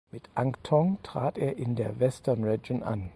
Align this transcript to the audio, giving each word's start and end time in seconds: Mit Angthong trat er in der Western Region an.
Mit 0.09 0.29
Angthong 0.33 0.97
trat 1.03 1.37
er 1.37 1.57
in 1.57 1.75
der 1.75 1.99
Western 1.99 2.43
Region 2.43 2.81
an. 2.81 3.09